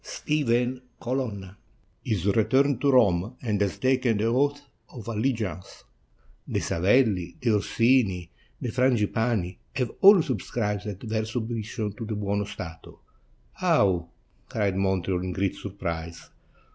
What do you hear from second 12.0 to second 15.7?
the Buono Stato." "How!" cried Montreal in great